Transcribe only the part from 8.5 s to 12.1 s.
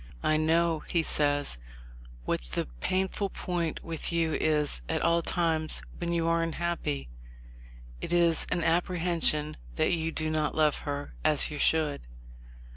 apprehension that you do not love her as you should.